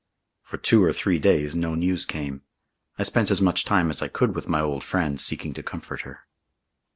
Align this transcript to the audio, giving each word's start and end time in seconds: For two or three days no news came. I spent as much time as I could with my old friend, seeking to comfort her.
For 0.41 0.57
two 0.57 0.83
or 0.83 0.91
three 0.91 1.19
days 1.19 1.55
no 1.55 1.75
news 1.75 2.07
came. 2.07 2.41
I 2.97 3.03
spent 3.03 3.29
as 3.29 3.39
much 3.39 3.65
time 3.65 3.91
as 3.91 4.01
I 4.01 4.07
could 4.07 4.33
with 4.33 4.47
my 4.49 4.59
old 4.59 4.83
friend, 4.83 5.21
seeking 5.21 5.53
to 5.53 5.61
comfort 5.61 6.01
her. 6.01 6.21